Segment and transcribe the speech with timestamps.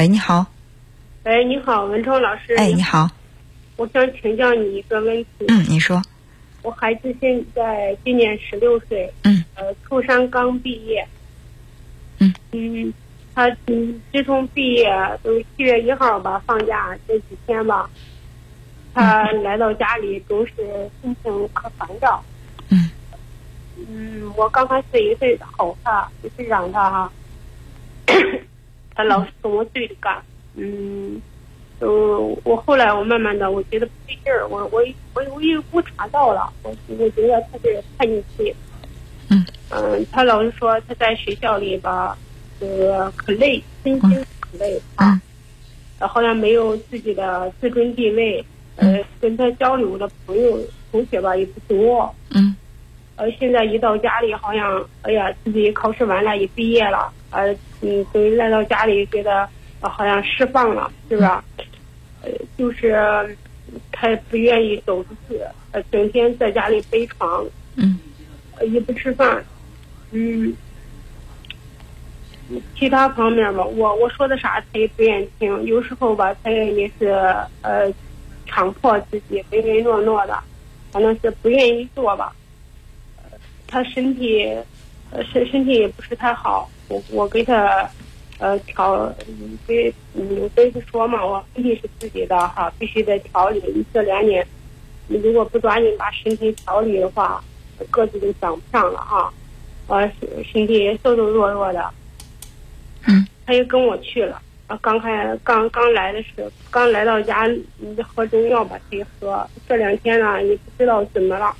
[0.00, 0.46] 喂，你好。
[1.24, 2.54] 喂，你好，文超老师。
[2.54, 3.06] 哎，你好。
[3.76, 5.44] 我想请教你一个问题。
[5.48, 6.00] 嗯，你说。
[6.62, 9.12] 我孩子现在今年十六岁。
[9.24, 9.44] 嗯。
[9.56, 11.06] 呃，初三刚毕业。
[12.18, 12.32] 嗯。
[12.52, 12.94] 嗯，
[13.34, 14.90] 他嗯，自从毕业
[15.22, 17.90] 都七月一号吧，放假这几天吧，
[18.94, 20.54] 他来到家里总是
[21.02, 22.24] 心情可烦躁。
[22.70, 22.90] 嗯。
[23.76, 27.12] 嗯，我刚开始也是吼他，也是嚷他哈，
[28.94, 30.22] 他老是跟我对着干。
[30.54, 31.20] 嗯。
[31.82, 38.54] 嗯，我后来我慢慢的我觉得不对劲儿，我我我我有误查到了，我我觉得他是叛逆期。
[39.30, 39.46] 嗯。
[39.70, 42.18] 嗯，他老是说他在学校里吧，
[42.60, 45.20] 呃，可累，身心可累啊。
[45.98, 46.08] 嗯。
[46.08, 48.44] 好像没有自己的自尊地位，
[48.76, 50.58] 呃，跟他交流的朋友
[50.92, 52.14] 同学吧也不多。
[52.30, 52.54] 嗯。
[53.20, 59.46] 呃，现在一到家里，好像哎呀，自己考试完了，也毕业了，呃，嗯，等于来到家里，觉得
[59.82, 61.28] 好像释放了，是不是？
[62.22, 63.36] 呃，就是
[63.92, 65.38] 他不愿意走出去，
[65.72, 67.44] 呃，整天在家里背床，
[67.76, 67.98] 嗯，
[68.72, 69.44] 也不吃饭，
[70.12, 70.56] 嗯，
[72.74, 77.08] 其他方面吧，我我说的啥他也不愿意听，有时候吧，他也也是
[77.60, 77.92] 呃，
[78.46, 80.42] 强迫自己唯唯诺诺的，
[80.90, 82.34] 反正是不愿意做吧。
[83.70, 84.44] 他身体，
[85.12, 87.88] 呃，身身体也不是太好，我我给他。
[88.42, 89.14] 呃，调，
[89.66, 93.84] 给，嗯，所以说嘛，我身体是自己的哈，必须得调理。
[93.92, 94.46] 这两年，
[95.08, 97.44] 你如果不抓紧把身体调理的话，
[97.90, 99.30] 个子就长不上了哈。
[99.88, 100.10] 呃，
[100.50, 101.90] 身体瘦瘦弱弱的。
[103.06, 103.26] 嗯。
[103.44, 107.46] 他又跟我去了，啊，刚开刚刚来的时候，刚来到家，
[108.02, 109.46] 喝中药吧，他也喝。
[109.68, 111.54] 这两天呢，也不知道怎么了，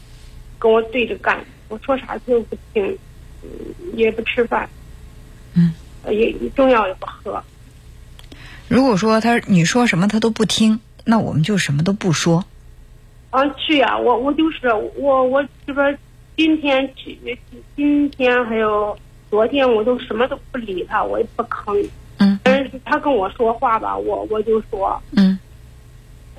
[0.61, 2.97] 跟我对着干，我说啥他都不听，
[3.94, 4.69] 也不吃饭。
[5.55, 5.75] 嗯。
[6.08, 7.42] 也中药也不喝。
[8.69, 12.42] 如果说他你说什么他都不听，那我们就什么都不说。
[13.31, 15.98] 啊，是呀，我我就是我我这边
[16.37, 17.19] 今天去
[17.76, 18.97] 今天还有
[19.28, 21.87] 昨天我都什么都不理他，我也不吭。
[22.19, 22.38] 嗯。
[22.43, 25.00] 但是他跟我说话吧，我我就说。
[25.12, 25.38] 嗯。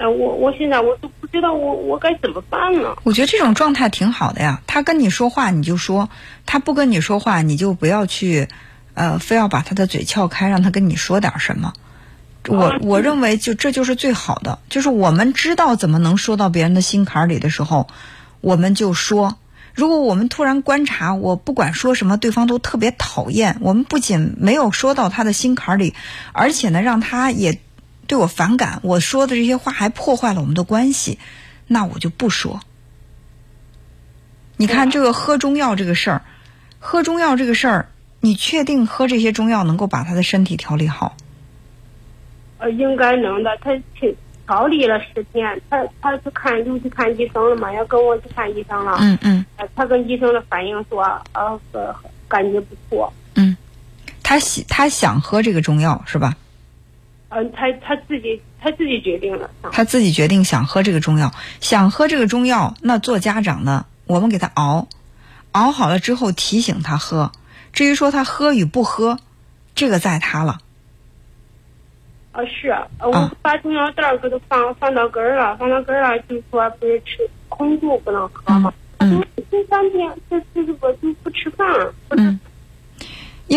[0.01, 2.97] 呃，我我现在我都不知道我我该怎么办了？
[3.03, 4.61] 我觉得这种状态挺好的呀。
[4.67, 6.09] 他跟你说话你就说，
[6.45, 8.47] 他不跟你说话你就不要去。
[8.93, 11.71] 呃，非要把他的嘴撬开，让他跟你说点什么？
[12.49, 17.87] 我我认为就这就是最好的，就是我们知道怎么能说到别人的心坎里的时候，
[18.41, 19.37] 我们就说。
[19.73, 25.95] 如果我们突然观察，我不管说什么，对方都特别讨厌，我们不仅没有说到他的心坎里，
[26.33, 27.59] 而且呢，让他也
[28.11, 31.17] 对我反感，我说的这些话还破坏了我们的关系，
[31.65, 32.59] 那我就不说。
[34.57, 36.21] 你看这个喝中药这个事儿，
[36.79, 37.87] 喝中药这个事儿。
[38.19, 41.15] 你确定喝这些中药能够把他的身体调理好？
[42.57, 43.57] 呃，应该能的。
[43.61, 47.71] 他去调理了十天，他他去看又去看医生了嘛？
[47.71, 48.97] 要跟我去看医生了。
[48.99, 49.45] 嗯嗯。
[49.73, 51.01] 他跟医生的反应说，
[51.31, 51.57] 呃，
[52.27, 53.13] 感觉不错。
[53.35, 53.55] 嗯，
[54.21, 56.35] 他喜他想喝这个中药是吧？
[57.33, 59.49] 嗯，他他自己他自己决定了。
[59.71, 61.31] 他自己决定想喝这个中药，
[61.61, 64.89] 想喝这个中药，那做家长的，我们给他熬，
[65.53, 67.31] 熬好了之后提醒他喝。
[67.71, 69.17] 至于说他喝与不喝，
[69.75, 70.59] 这个在他了。
[72.33, 78.73] 啊，是啊，我把中药袋儿给他放放到根儿了，放到根儿了，就说不是吃空肚不能喝吗？
[78.97, 79.23] 嗯。
[79.49, 81.65] 这三天这这这个就不吃饭。
[82.09, 82.37] 嗯。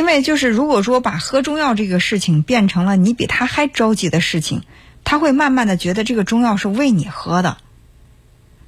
[0.04, 4.62] 因为就是如果说把喝中药这个事情变成了你比他还着急的事情，
[5.03, 7.56] 他会慢慢的觉得这个中药是为你喝的。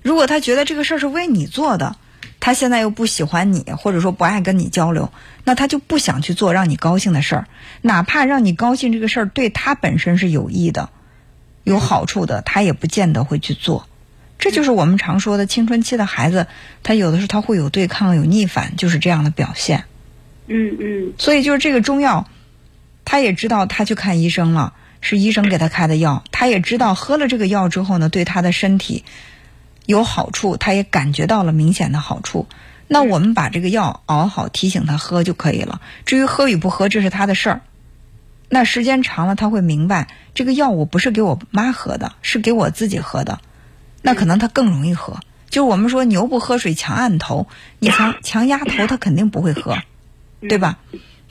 [0.00, 1.96] 如果他觉得这个事儿是为你做的。
[2.40, 5.12] 他现在又不喜欢你，或者说不爱跟你交流，
[5.44, 7.48] 那他就不想去做让你高兴的事儿，
[7.82, 10.88] 哪怕让你高兴这个事儿对他本身是有益的、
[11.64, 13.86] 有好处的，他也不见得会去做。
[14.38, 16.46] 这就是我们常说的青春期的孩子，
[16.82, 19.84] 他有的时候他会有对抗、有逆反，就是这样的表现。
[20.46, 21.12] 嗯嗯。
[21.18, 22.28] 所以就是这个中药，
[23.04, 29.04] 他也知道他去看医生了，是医生给他开的药，他也知道喝了这个药之后呢，对他的身体。
[29.86, 32.48] 有好处，他也感觉到了明显的好处。
[32.88, 35.80] 那我们把这个药熬好，提醒他喝就可以了。
[36.04, 37.60] 至于喝与不喝，这是他的事儿。
[38.48, 43.40] 那时间长了，他会明白这个药我不是给我妈喝的，是给我自己喝的。
[44.02, 45.20] 那可能他更容易喝。
[45.50, 47.46] 就是我们说牛不喝水强按头，
[47.78, 49.78] 你强强压头，他肯定不会喝，
[50.48, 50.78] 对吧？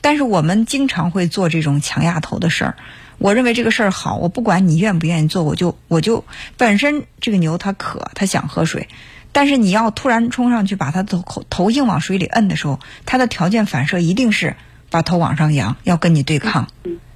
[0.01, 2.75] 但是我们经常会做这种强压头的事儿。
[3.17, 6.25] 我认为这个事儿好，我不管你愿不愿意做，我就我就
[6.57, 8.89] 本身这个牛它渴，它想喝水，
[9.31, 14.57] 但是你要突然冲上去把它头头硬往水里摁的时候，它的条件反射一定是
[14.89, 16.67] 把头往上扬，要跟你对抗。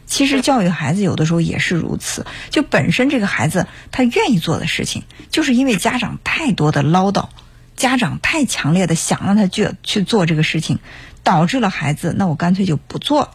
[0.06, 7.28] 其实教育孩子有的时候也是如此，就本身这个孩子他愿意做的事情，就是因为家长太多的唠叨，
[7.75, 10.80] 家长太强烈的想让他去去做这个事情，
[11.24, 13.31] 导致了孩子那我干脆就不做了。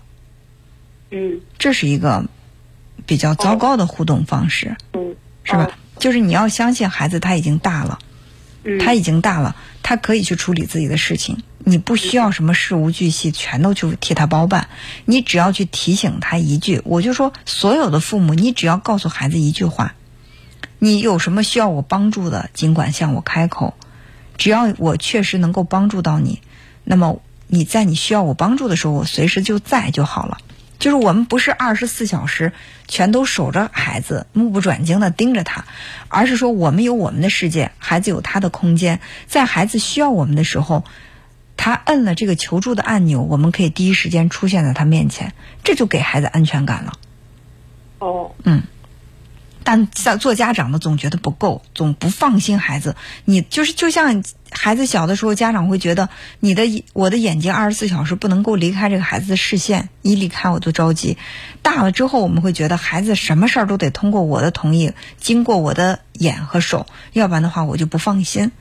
[1.11, 2.25] 嗯这是一个
[3.07, 5.15] 比较糟糕的互动方式，嗯，
[5.45, 5.71] 是吧？
[5.99, 7.99] 就是你要相信孩子他已经大了，
[8.65, 14.69] 嗯，他已经大了，他可以去处理自己的事情，你不需要什么事无巨细全都去替他包办，
[15.05, 19.95] 你只要去提醒他一句，我就说所有的父母，你只要告诉孩子一句话，
[20.79, 23.75] 你有什么需要我帮助的，尽管向我开口，
[24.37, 26.41] 只要我确实能够帮助到你，
[26.83, 30.38] 那么你在你需要我帮助的时候，我随时就在就好了。
[30.79, 32.52] 就是我们不是二十四小时
[32.88, 35.64] 全都守着孩子，目不转睛的盯着他，
[36.08, 40.85] 而是说我们有我们的世界，孩子有他的空间，在孩子需要我们的时候，
[41.56, 45.32] 他摁了这个求助的按钮，我们可以第一时间出现在他面前，
[45.62, 46.93] 这就给孩子安全感了。
[48.00, 48.32] 哦，
[49.65, 52.95] 但在做家长的总觉得不够，总不放心孩子。
[53.25, 61.17] 你就是就像孩子小的时候，家长会觉得你的我的眼睛二十四小时不能够离开这个孩子的视线，一离开我就着急。
[61.63, 68.53] 大了之后，我们会觉得孩子什么事儿都得通过我的同意，经过我的眼和手，要不然的话我就不放心。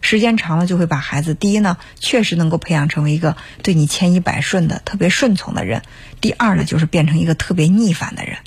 [0.00, 5.80] 时间长了，就会把孩子第一呢，确实能够培养成为一个对你千依百顺的、特别顺从的人；
[6.20, 8.38] 第二呢，就是变成一个特别逆反的人。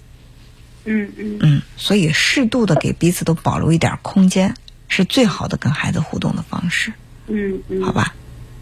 [0.91, 1.39] 嗯嗯。
[1.41, 4.53] 嗯，所以适度的给彼此都保留一点空间，
[4.87, 6.91] 是最好的跟孩子互动的方式，
[7.27, 8.13] 嗯嗯，好吧？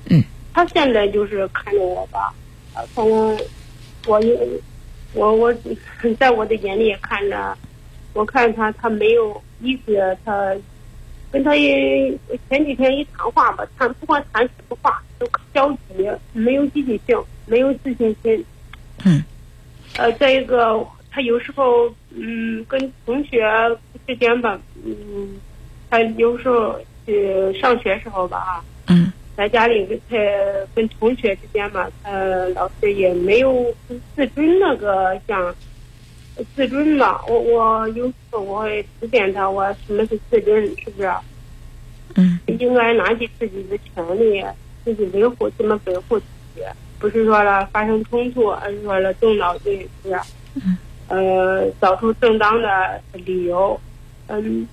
[0.06, 0.24] 嗯。
[0.54, 2.34] 他现在就是看着我吧，
[2.76, 3.40] 呃反正
[4.08, 4.38] 我也
[5.14, 5.54] 我我
[6.20, 7.58] 在我的眼里看着，
[8.14, 10.54] 我看他他没有一直他
[11.32, 12.12] 跟他也
[12.50, 18.46] 前几天一谈话吧，谈不管谈什么话都消极，没有积极性，没有自信心。
[19.06, 19.24] 嗯。
[19.98, 23.42] 呃，再一个，他有时候嗯跟同学
[24.08, 25.40] 之间吧，嗯，
[25.90, 28.64] 他有时候去上学时候吧啊。
[28.88, 30.18] 嗯在家里跟他
[30.76, 32.12] 跟同学之间吧，他
[32.56, 33.74] 老师也没有
[34.14, 35.56] 自尊那个像
[36.56, 37.24] 自尊吧。
[37.26, 41.10] 我我有时候我会指点他，我什么是自尊，是不是？
[42.16, 44.44] 嗯应该拿起自己的权利，
[44.84, 46.62] 自己维护怎么维护自己，
[47.00, 50.20] 不是说了发生冲突，而是说了动脑筋，是不是？
[50.56, 50.78] 嗯。
[51.10, 53.80] 呃，找出正当的理由。
[54.28, 54.68] 嗯。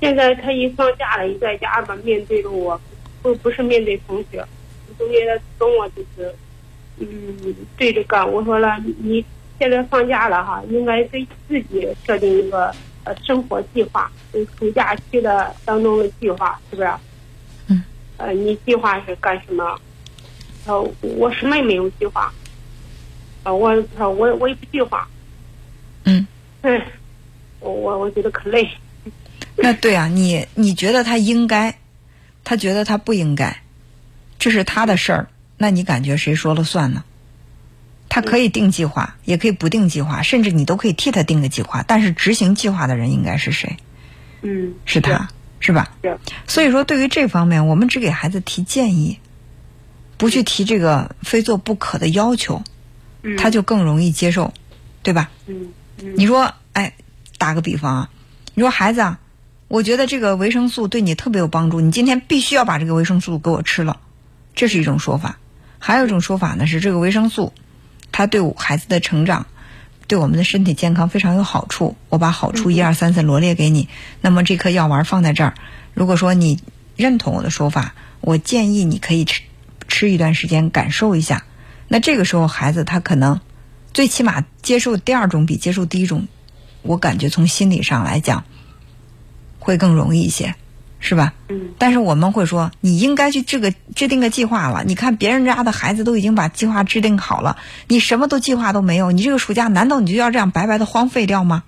[0.00, 2.80] 现在他一放假了，一在家吧，面对着我，
[3.22, 4.44] 不不是面对同学，
[4.98, 6.34] 同学跟我就是，
[6.98, 8.28] 嗯，对着干。
[8.28, 9.24] 我说了，你
[9.60, 12.74] 现在放假了哈，应该给自己设定一个
[13.04, 16.90] 呃生活计划，就暑假期的当中的计划，是不是？
[17.68, 17.84] 嗯。
[18.16, 19.78] 呃，你计划是干什么？
[20.66, 20.82] 呃，
[21.16, 22.32] 我什么也没有计划。
[23.44, 25.08] 呃，我操我我也不计划。
[26.04, 26.26] 嗯，
[26.62, 26.86] 哎，
[27.60, 28.68] 我我我觉得可累。
[29.56, 31.78] 那对啊，你你觉得他应该，
[32.44, 33.62] 他觉得他不应该，
[34.38, 35.28] 这是他的事儿，
[35.58, 37.04] 那你感觉谁说了算呢？
[38.08, 43.76] 他可以定计划，也可以不定计划，甚至你都可以替他定个计划，但是执行计划的人应该是谁？
[44.42, 45.30] 嗯，是他，
[45.60, 45.92] 是吧？
[46.02, 46.18] 是。
[46.46, 49.18] 所以说，对于这方面，我们只给孩子提建议，
[50.18, 52.62] 不去提这个非做不可的要求，
[53.22, 54.52] 嗯，他就更容易接受，
[55.02, 55.30] 对吧？
[55.46, 55.68] 嗯
[56.02, 56.94] 嗯你说，哎，
[57.38, 58.10] 打个比方啊，
[58.54, 59.18] 你说孩子啊，
[59.68, 64.00] 我觉得这个维生素对你特别有帮助，你今天必须要把这个维生素给我吃了，
[64.54, 65.38] 这是一种说法。
[65.78, 67.52] 还有一种说法呢，是这个维生素，
[68.12, 69.46] 它对我孩子的成长，
[70.06, 71.96] 对我们的身体健康非常有好处。
[72.08, 73.88] 我把好处一二三四罗列给你，
[74.20, 75.54] 那么这颗药丸放在这儿，
[75.94, 76.60] 如果说你
[76.96, 79.42] 认同我的说法，我建议你可以吃
[79.88, 81.44] 吃一段时间，感受一下。
[81.92, 83.38] 那这个时候，孩子他可能
[83.92, 86.26] 最起码接受第二种比接受第一种，
[86.80, 88.44] 我感觉从心理上来讲
[89.58, 90.54] 会更容易一些，
[91.00, 91.34] 是吧？
[91.50, 94.84] 嗯但是我们会说，你应该去这个制定个计划了。
[94.84, 97.58] 你看别人家的孩子都已经把计划制定好了，
[97.88, 101.62] 你什么都计划都没有，你这个暑假难道你就要这样白白的荒废掉吗？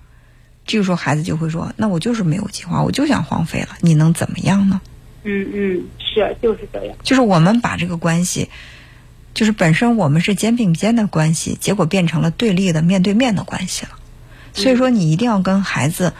[0.65, 4.81] 这个时候孩子就会说，那我就是没有计划，我就想荒废了，你能怎么样呢？
[5.23, 6.97] 嗯嗯，是就是这样。
[7.03, 8.49] 就是我们把这个关系，
[9.35, 13.91] 就是本身我们是肩并肩的关系，结果变成了对立的面对面的关系了。
[14.53, 16.13] 所以说，你一定要跟孩子，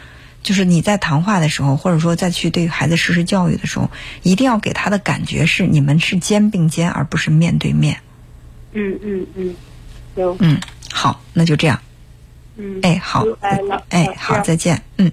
[0.43, 3.89] 就是你在谈话的时候，或者说再去对孩子实施教育的时候，
[4.21, 8.01] 一定要给他的感觉是你们是肩并肩，而不是面对面。
[8.73, 9.55] 嗯嗯嗯，
[10.15, 10.59] 行，嗯，
[10.91, 11.79] 好，那就这样。
[12.57, 13.25] 嗯，哎，好
[13.89, 14.81] 哎，好，再见。
[14.97, 15.11] 嗯。